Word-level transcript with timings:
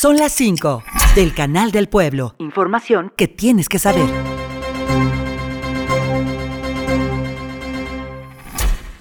Son 0.00 0.16
las 0.16 0.32
5 0.32 0.82
del 1.14 1.34
Canal 1.34 1.72
del 1.72 1.86
Pueblo. 1.90 2.34
Información 2.38 3.12
que 3.18 3.28
tienes 3.28 3.68
que 3.68 3.78
saber. 3.78 4.08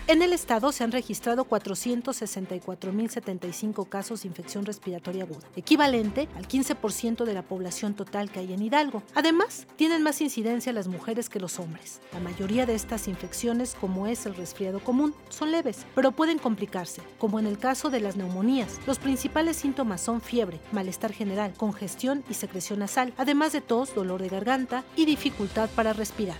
En 0.09 0.21
el 0.23 0.33
estado 0.33 0.71
se 0.71 0.83
han 0.83 0.91
registrado 0.91 1.45
464.075 1.45 3.87
casos 3.87 4.23
de 4.23 4.27
infección 4.27 4.65
respiratoria 4.65 5.25
aguda, 5.25 5.47
equivalente 5.55 6.27
al 6.35 6.47
15% 6.47 7.25
de 7.25 7.33
la 7.35 7.43
población 7.43 7.93
total 7.93 8.31
que 8.31 8.39
hay 8.39 8.53
en 8.53 8.63
Hidalgo. 8.63 9.03
Además, 9.13 9.67
tienen 9.75 10.01
más 10.01 10.19
incidencia 10.21 10.73
las 10.73 10.87
mujeres 10.87 11.29
que 11.29 11.39
los 11.39 11.59
hombres. 11.59 12.01
La 12.11 12.21
mayoría 12.21 12.65
de 12.65 12.73
estas 12.73 13.07
infecciones, 13.07 13.77
como 13.79 14.07
es 14.07 14.25
el 14.25 14.33
resfriado 14.33 14.79
común, 14.79 15.13
son 15.29 15.51
leves, 15.51 15.85
pero 15.93 16.11
pueden 16.11 16.39
complicarse, 16.39 17.03
como 17.19 17.37
en 17.37 17.45
el 17.45 17.59
caso 17.59 17.91
de 17.91 17.99
las 17.99 18.15
neumonías. 18.15 18.79
Los 18.87 18.97
principales 18.97 19.57
síntomas 19.57 20.01
son 20.01 20.21
fiebre, 20.21 20.59
malestar 20.71 21.13
general, 21.13 21.53
congestión 21.55 22.23
y 22.27 22.33
secreción 22.33 22.79
nasal, 22.79 23.13
además 23.15 23.51
de 23.51 23.61
tos, 23.61 23.93
dolor 23.93 24.23
de 24.23 24.29
garganta 24.29 24.83
y 24.95 25.05
dificultad 25.05 25.69
para 25.75 25.93
respirar. 25.93 26.39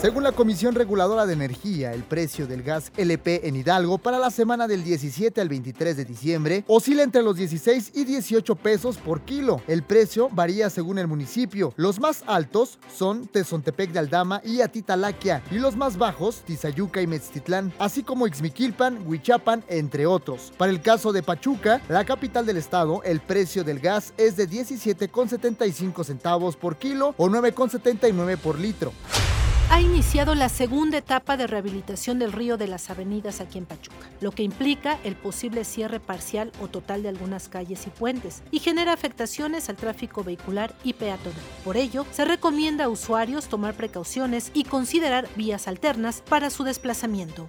Según 0.00 0.24
la 0.24 0.32
Comisión 0.32 0.74
Reguladora 0.74 1.24
de 1.24 1.32
Energía, 1.32 1.94
el 1.94 2.02
precio 2.02 2.46
del 2.46 2.62
gas 2.62 2.92
LP 2.98 3.48
en 3.48 3.56
Hidalgo 3.56 3.96
para 3.96 4.18
la 4.18 4.30
semana 4.30 4.68
del 4.68 4.84
17 4.84 5.40
al 5.40 5.48
23 5.48 5.96
de 5.96 6.04
diciembre 6.04 6.64
oscila 6.66 7.02
entre 7.02 7.22
los 7.22 7.36
16 7.36 7.92
y 7.94 8.04
18 8.04 8.56
pesos 8.56 8.98
por 8.98 9.22
kilo. 9.22 9.62
El 9.66 9.82
precio 9.82 10.28
varía 10.30 10.68
según 10.68 10.98
el 10.98 11.06
municipio. 11.06 11.72
Los 11.76 11.98
más 11.98 12.24
altos 12.26 12.78
son 12.94 13.26
Tezontepec 13.26 13.90
de 13.90 13.98
Aldama 13.98 14.42
y 14.44 14.60
Atitalaquia 14.60 15.42
y 15.50 15.58
los 15.58 15.76
más 15.76 15.96
bajos 15.96 16.42
Tizayuca 16.44 17.00
y 17.00 17.06
Metztitlán, 17.06 17.72
así 17.78 18.02
como 18.02 18.26
Ixmiquilpan, 18.26 19.06
Huichapan, 19.06 19.64
entre 19.66 20.04
otros. 20.04 20.52
Para 20.58 20.72
el 20.72 20.82
caso 20.82 21.10
de 21.10 21.22
Pachuca, 21.22 21.80
la 21.88 22.04
capital 22.04 22.44
del 22.44 22.58
estado, 22.58 23.02
el 23.02 23.20
precio 23.20 23.64
del 23.64 23.80
gas 23.80 24.12
es 24.18 24.36
de 24.36 24.46
17,75 24.46 26.04
centavos 26.04 26.54
por 26.54 26.76
kilo 26.76 27.14
o 27.16 27.28
9,79 27.30 28.36
por 28.36 28.58
litro 28.58 28.92
ha 29.68 29.80
iniciado 29.80 30.34
la 30.34 30.48
segunda 30.48 30.98
etapa 30.98 31.36
de 31.36 31.46
rehabilitación 31.46 32.18
del 32.18 32.32
río 32.32 32.56
de 32.56 32.68
las 32.68 32.88
avenidas 32.88 33.40
aquí 33.40 33.58
en 33.58 33.66
Pachuca, 33.66 34.08
lo 34.20 34.30
que 34.30 34.44
implica 34.44 34.98
el 35.02 35.16
posible 35.16 35.64
cierre 35.64 35.98
parcial 35.98 36.52
o 36.60 36.68
total 36.68 37.02
de 37.02 37.08
algunas 37.08 37.48
calles 37.48 37.86
y 37.86 37.90
puentes 37.90 38.42
y 38.50 38.60
genera 38.60 38.92
afectaciones 38.92 39.68
al 39.68 39.76
tráfico 39.76 40.22
vehicular 40.22 40.74
y 40.84 40.92
peatonal. 40.92 41.40
Por 41.64 41.76
ello, 41.76 42.06
se 42.12 42.24
recomienda 42.24 42.84
a 42.84 42.88
usuarios 42.88 43.48
tomar 43.48 43.74
precauciones 43.74 44.50
y 44.54 44.64
considerar 44.64 45.28
vías 45.36 45.66
alternas 45.66 46.22
para 46.28 46.50
su 46.50 46.62
desplazamiento. 46.62 47.46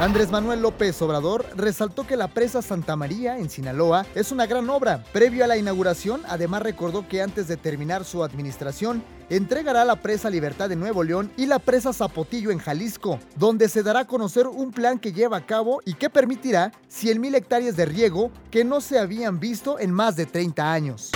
Andrés 0.00 0.32
Manuel 0.32 0.60
López 0.60 1.00
Obrador 1.02 1.46
resaltó 1.54 2.04
que 2.04 2.16
la 2.16 2.26
presa 2.26 2.62
Santa 2.62 2.96
María 2.96 3.38
en 3.38 3.48
Sinaloa 3.48 4.04
es 4.16 4.32
una 4.32 4.44
gran 4.44 4.68
obra. 4.68 5.04
Previo 5.12 5.44
a 5.44 5.46
la 5.46 5.56
inauguración, 5.56 6.22
además 6.28 6.62
recordó 6.62 7.06
que 7.06 7.22
antes 7.22 7.46
de 7.46 7.56
terminar 7.56 8.04
su 8.04 8.24
administración, 8.24 9.04
entregará 9.30 9.84
la 9.84 9.96
presa 9.96 10.30
Libertad 10.30 10.68
de 10.68 10.74
Nuevo 10.74 11.04
León 11.04 11.30
y 11.36 11.46
la 11.46 11.60
presa 11.60 11.92
Zapotillo 11.92 12.50
en 12.50 12.58
Jalisco, 12.58 13.20
donde 13.36 13.68
se 13.68 13.84
dará 13.84 14.00
a 14.00 14.06
conocer 14.06 14.48
un 14.48 14.72
plan 14.72 14.98
que 14.98 15.12
lleva 15.12 15.36
a 15.36 15.46
cabo 15.46 15.80
y 15.84 15.94
que 15.94 16.10
permitirá 16.10 16.72
100.000 16.90 17.36
hectáreas 17.36 17.76
de 17.76 17.86
riego 17.86 18.32
que 18.50 18.64
no 18.64 18.80
se 18.80 18.98
habían 18.98 19.38
visto 19.38 19.78
en 19.78 19.92
más 19.92 20.16
de 20.16 20.26
30 20.26 20.72
años 20.72 21.12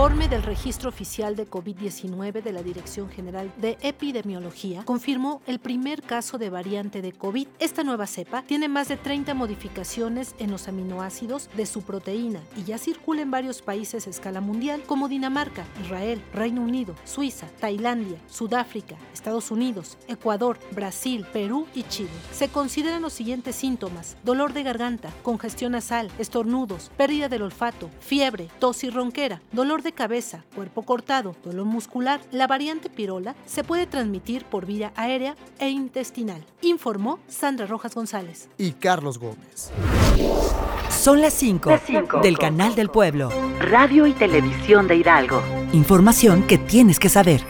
informe 0.00 0.28
del 0.28 0.42
registro 0.42 0.88
oficial 0.88 1.36
de 1.36 1.46
COVID-19 1.46 2.42
de 2.42 2.52
la 2.52 2.62
Dirección 2.62 3.10
General 3.10 3.52
de 3.58 3.76
Epidemiología 3.82 4.82
confirmó 4.86 5.42
el 5.46 5.58
primer 5.58 6.00
caso 6.00 6.38
de 6.38 6.48
variante 6.48 7.02
de 7.02 7.12
COVID. 7.12 7.46
Esta 7.58 7.84
nueva 7.84 8.06
cepa 8.06 8.42
tiene 8.44 8.66
más 8.66 8.88
de 8.88 8.96
30 8.96 9.34
modificaciones 9.34 10.34
en 10.38 10.50
los 10.50 10.68
aminoácidos 10.68 11.50
de 11.54 11.66
su 11.66 11.82
proteína 11.82 12.40
y 12.56 12.64
ya 12.64 12.78
circula 12.78 13.20
en 13.20 13.30
varios 13.30 13.60
países 13.60 14.06
a 14.06 14.10
escala 14.10 14.40
mundial 14.40 14.82
como 14.86 15.06
Dinamarca, 15.06 15.66
Israel, 15.84 16.22
Reino 16.32 16.62
Unido, 16.62 16.94
Suiza, 17.04 17.48
Tailandia, 17.60 18.16
Sudáfrica, 18.26 18.96
Estados 19.12 19.50
Unidos, 19.50 19.98
Ecuador, 20.08 20.58
Brasil, 20.70 21.26
Perú 21.30 21.66
y 21.74 21.82
Chile. 21.82 22.08
Se 22.32 22.48
consideran 22.48 23.02
los 23.02 23.12
siguientes 23.12 23.54
síntomas: 23.54 24.16
dolor 24.24 24.54
de 24.54 24.62
garganta, 24.62 25.12
congestión 25.22 25.72
nasal, 25.72 26.10
estornudos, 26.18 26.90
pérdida 26.96 27.28
del 27.28 27.42
olfato, 27.42 27.90
fiebre, 28.00 28.48
tos 28.58 28.82
y 28.82 28.88
ronquera 28.88 29.42
dolor 29.52 29.82
de 29.90 29.94
cabeza, 29.96 30.44
cuerpo 30.54 30.82
cortado, 30.82 31.34
dolor 31.44 31.66
muscular, 31.66 32.20
la 32.30 32.46
variante 32.46 32.88
pirola 32.88 33.34
se 33.44 33.64
puede 33.64 33.86
transmitir 33.86 34.44
por 34.44 34.64
vía 34.64 34.92
aérea 34.94 35.34
e 35.58 35.68
intestinal, 35.68 36.44
informó 36.62 37.18
Sandra 37.26 37.66
Rojas 37.66 37.94
González. 37.94 38.48
Y 38.56 38.72
Carlos 38.72 39.18
Gómez. 39.18 39.72
Son 40.88 41.20
las 41.20 41.34
5 41.34 41.80
del 42.22 42.38
Canal 42.38 42.76
del 42.76 42.88
Pueblo. 42.88 43.30
Radio 43.58 44.06
y 44.06 44.12
Televisión 44.12 44.86
de 44.86 44.96
Hidalgo. 44.96 45.42
Información 45.72 46.46
que 46.46 46.58
tienes 46.58 46.98
que 47.00 47.08
saber. 47.08 47.44